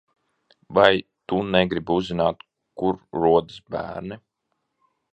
Vai 0.77 0.93
tu 1.33 1.41
negribi 1.57 1.97
uzzināt, 1.99 2.49
kur 2.83 3.01
rodas 3.23 3.63
bērni? 3.77 4.23